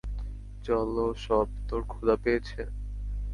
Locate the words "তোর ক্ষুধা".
1.67-2.15